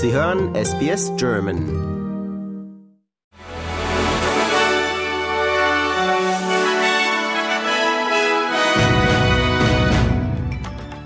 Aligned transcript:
Sie 0.00 0.12
hören 0.12 0.54
SBS 0.54 1.10
German. 1.16 1.58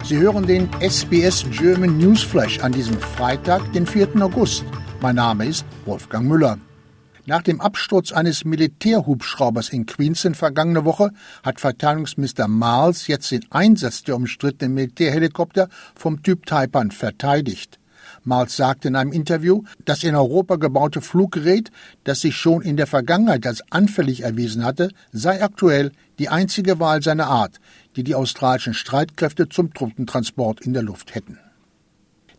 Sie 0.04 0.18
hören 0.18 0.46
den 0.46 0.68
SBS 0.82 1.46
German 1.52 1.96
Newsflash 1.96 2.58
an 2.60 2.72
diesem 2.72 2.98
Freitag, 2.98 3.72
den 3.72 3.86
4. 3.86 4.08
August. 4.20 4.62
Mein 5.00 5.16
Name 5.16 5.46
ist 5.46 5.64
Wolfgang 5.86 6.28
Müller. 6.28 6.58
Nach 7.24 7.40
dem 7.40 7.62
Absturz 7.62 8.12
eines 8.12 8.44
Militärhubschraubers 8.44 9.70
in 9.70 9.86
Queensland 9.86 10.36
vergangene 10.36 10.84
Woche 10.84 11.12
hat 11.42 11.60
Verteidigungsminister 11.60 12.46
Miles 12.46 13.06
jetzt 13.06 13.30
den 13.30 13.46
Einsatz 13.50 14.02
der 14.02 14.16
umstrittenen 14.16 14.74
Militärhelikopter 14.74 15.70
vom 15.94 16.22
Typ 16.22 16.44
Taipan 16.44 16.90
verteidigt. 16.90 17.78
Miles 18.24 18.56
sagte 18.56 18.88
in 18.88 18.96
einem 18.96 19.12
Interview, 19.12 19.62
das 19.84 20.04
in 20.04 20.14
Europa 20.14 20.56
gebaute 20.56 21.00
Fluggerät, 21.00 21.70
das 22.04 22.20
sich 22.20 22.36
schon 22.36 22.62
in 22.62 22.76
der 22.76 22.86
Vergangenheit 22.86 23.46
als 23.46 23.62
anfällig 23.70 24.22
erwiesen 24.22 24.64
hatte, 24.64 24.90
sei 25.12 25.42
aktuell 25.42 25.92
die 26.18 26.28
einzige 26.28 26.78
Wahl 26.78 27.02
seiner 27.02 27.26
Art, 27.26 27.58
die 27.96 28.04
die 28.04 28.14
australischen 28.14 28.74
Streitkräfte 28.74 29.48
zum 29.48 29.74
Truppentransport 29.74 30.60
in 30.60 30.72
der 30.72 30.82
Luft 30.82 31.14
hätten. 31.14 31.38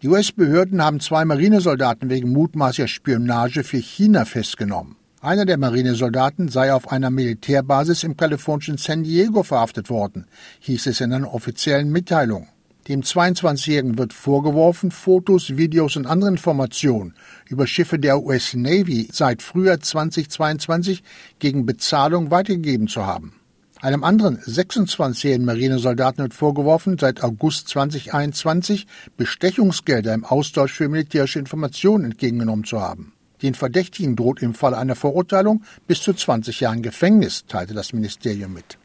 Die 0.02 0.10
US-Behörden 0.10 0.84
haben 0.84 1.00
zwei 1.00 1.24
Marinesoldaten 1.24 2.10
wegen 2.10 2.34
mutmaßlicher 2.34 2.90
Spionage 2.90 3.64
für 3.64 3.78
China 3.78 4.26
festgenommen. 4.26 4.98
Einer 5.22 5.46
der 5.46 5.58
Marinesoldaten 5.58 6.50
sei 6.50 6.74
auf 6.74 6.92
einer 6.92 7.10
Militärbasis 7.10 8.04
im 8.04 8.18
kalifornischen 8.18 8.78
San 8.78 9.04
Diego 9.04 9.44
verhaftet 9.44 9.90
worden, 9.90 10.26
hieß 10.60 10.88
es 10.88 11.00
in 11.00 11.14
einer 11.14 11.34
offiziellen 11.34 11.90
Mitteilung. 11.90 12.50
Dem 12.90 13.02
22-Jährigen 13.02 13.98
wird 13.98 14.12
vorgeworfen, 14.12 14.92
Fotos, 14.92 15.56
Videos 15.56 15.96
und 15.96 16.06
andere 16.06 16.32
Informationen 16.32 17.14
über 17.48 17.66
Schiffe 17.66 17.98
der 17.98 18.22
US 18.22 18.56
Navy 18.56 19.08
seit 19.10 19.42
Frühjahr 19.42 19.80
2022 19.80 21.02
gegen 21.40 21.66
Bezahlung 21.66 22.30
weitergegeben 22.30 22.90
zu 22.90 23.06
haben. 23.06 23.40
Einem 23.80 24.04
anderen 24.04 24.38
26-jährigen 24.38 25.46
Marinesoldaten 25.46 26.24
wird 26.24 26.34
vorgeworfen, 26.34 26.98
seit 26.98 27.24
August 27.24 27.70
2021 27.70 28.88
Bestechungsgelder 29.16 30.14
im 30.14 30.26
Austausch 30.26 30.74
für 30.74 30.90
militärische 30.90 31.40
Informationen 31.40 32.06
entgegengenommen 32.06 32.66
zu 32.66 32.82
haben. 32.82 33.14
Den 33.42 33.56
Verdächtigen 33.56 34.18
droht 34.18 34.42
im 34.42 34.54
Fall 34.54 34.74
einer 34.74 34.96
Verurteilung 34.96 35.64
bis 35.88 36.02
zu 36.02 36.14
20 36.14 36.60
Jahren 36.60 36.82
Gefängnis, 36.82 37.46
teilte 37.46 37.74
das 37.74 37.94
Ministerium 37.94 38.54
mit. 38.54 38.78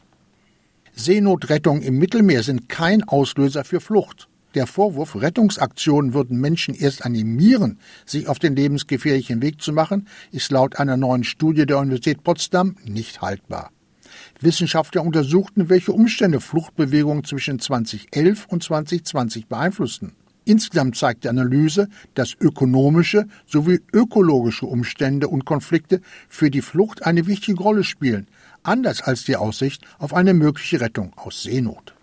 Seenotrettung 0.99 1.81
im 1.81 1.97
Mittelmeer 1.97 2.43
sind 2.43 2.67
kein 2.67 3.03
Auslöser 3.03 3.63
für 3.63 3.79
Flucht. 3.79 4.27
Der 4.53 4.67
Vorwurf, 4.67 5.15
Rettungsaktionen 5.15 6.13
würden 6.13 6.41
Menschen 6.41 6.73
erst 6.73 7.05
animieren, 7.05 7.79
sich 8.05 8.27
auf 8.27 8.37
den 8.37 8.53
lebensgefährlichen 8.53 9.41
Weg 9.41 9.61
zu 9.61 9.71
machen, 9.71 10.09
ist 10.31 10.51
laut 10.51 10.77
einer 10.77 10.97
neuen 10.97 11.23
Studie 11.23 11.65
der 11.65 11.77
Universität 11.77 12.23
Potsdam 12.23 12.75
nicht 12.83 13.21
haltbar. 13.21 13.71
Wissenschaftler 14.41 15.03
untersuchten, 15.03 15.69
welche 15.69 15.93
Umstände 15.93 16.41
Fluchtbewegungen 16.41 17.23
zwischen 17.23 17.59
2011 17.59 18.47
und 18.49 18.61
2020 18.63 19.47
beeinflussten. 19.47 20.11
Insgesamt 20.43 20.97
zeigt 20.97 21.23
die 21.23 21.29
Analyse, 21.29 21.87
dass 22.15 22.35
ökonomische 22.39 23.27
sowie 23.45 23.81
ökologische 23.93 24.65
Umstände 24.65 25.27
und 25.27 25.45
Konflikte 25.45 26.01
für 26.27 26.49
die 26.49 26.61
Flucht 26.61 27.05
eine 27.05 27.27
wichtige 27.27 27.61
Rolle 27.61 27.83
spielen, 27.83 28.27
anders 28.63 29.01
als 29.01 29.23
die 29.23 29.35
Aussicht 29.35 29.83
auf 29.97 30.13
eine 30.13 30.33
mögliche 30.33 30.81
Rettung 30.81 31.13
aus 31.15 31.43
Seenot. 31.43 31.93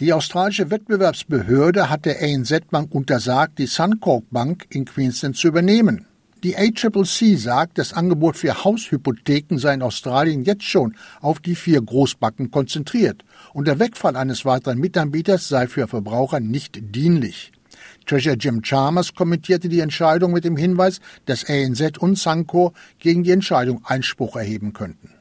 Die 0.00 0.12
australische 0.12 0.70
Wettbewerbsbehörde 0.70 1.88
hat 1.88 2.04
der 2.04 2.20
ANZ 2.20 2.52
Bank 2.70 2.94
untersagt, 2.94 3.58
die 3.58 3.66
Suncorp 3.66 4.24
Bank 4.30 4.66
in 4.70 4.84
Queensland 4.84 5.36
zu 5.36 5.48
übernehmen. 5.48 6.06
Die 6.42 6.56
ACCC 6.56 7.38
sagt, 7.38 7.78
das 7.78 7.94
Angebot 7.94 8.36
für 8.36 8.64
Haushypotheken 8.64 9.56
sei 9.56 9.72
in 9.72 9.80
Australien 9.80 10.44
jetzt 10.44 10.64
schon 10.64 10.94
auf 11.22 11.40
die 11.40 11.54
vier 11.54 11.80
Großbanken 11.80 12.50
konzentriert 12.50 13.24
und 13.54 13.66
der 13.66 13.78
Wegfall 13.78 14.14
eines 14.16 14.44
weiteren 14.44 14.78
Mitanbieters 14.78 15.48
sei 15.48 15.68
für 15.68 15.88
Verbraucher 15.88 16.40
nicht 16.40 16.94
dienlich. 16.94 17.52
Treasurer 18.04 18.36
Jim 18.36 18.60
Chalmers 18.60 19.14
kommentierte 19.14 19.70
die 19.70 19.80
Entscheidung 19.80 20.32
mit 20.32 20.44
dem 20.44 20.58
Hinweis, 20.58 21.00
dass 21.24 21.48
ANZ 21.48 21.96
und 21.96 22.18
Suncor 22.18 22.74
gegen 22.98 23.24
die 23.24 23.30
Entscheidung 23.30 23.82
Einspruch 23.86 24.36
erheben 24.36 24.74
könnten. 24.74 25.13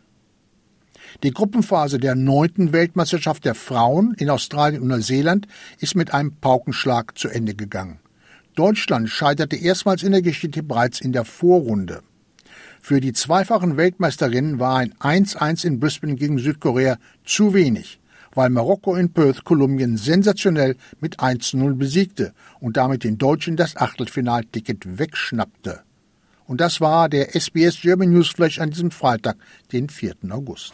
Die 1.22 1.31
Gruppenphase 1.31 2.00
der 2.00 2.16
neunten 2.16 2.74
Weltmeisterschaft 2.74 3.46
der 3.46 3.53
Frauen 3.53 4.16
in 4.18 4.29
Australien 4.29 4.81
und 4.81 4.88
Neuseeland 4.88 5.47
ist 5.79 5.96
mit 5.96 6.13
einem 6.13 6.35
Paukenschlag 6.35 7.18
zu 7.18 7.29
Ende 7.29 7.53
gegangen. 7.53 8.00
Deutschland 8.56 9.09
scheiterte 9.09 9.56
erstmals 9.56 10.03
in 10.03 10.12
der 10.12 10.22
Geschichte 10.22 10.63
bereits 10.63 11.01
in 11.01 11.12
der 11.12 11.25
Vorrunde. 11.25 12.01
Für 12.81 13.00
die 13.00 13.13
zweifachen 13.13 13.78
Weltmeisterinnen 13.78 14.59
war 14.59 14.78
ein 14.78 14.94
1-1 14.96 15.66
in 15.66 15.79
Brisbane 15.79 16.16
gegen 16.16 16.38
Südkorea 16.38 16.97
zu 17.24 17.53
wenig, 17.53 18.00
weil 18.34 18.50
Marokko 18.50 18.95
in 18.95 19.13
Perth 19.13 19.44
Kolumbien 19.45 19.97
sensationell 19.97 20.75
mit 21.00 21.19
1-0 21.19 21.75
besiegte 21.75 22.34
und 22.59 22.75
damit 22.78 23.03
den 23.03 23.18
Deutschen 23.18 23.56
das 23.56 23.78
Achtelfinalticket 23.78 25.00
wegschnappte. 25.00 25.81
Und 26.45 26.59
das 26.59 26.81
war 26.81 27.07
der 27.07 27.35
SBS 27.35 27.80
German 27.81 28.12
Newsflash 28.12 28.59
an 28.59 28.72
diesem 28.72 28.91
Freitag, 28.91 29.38
den 29.72 29.90
4. 29.90 30.16
August. 30.30 30.74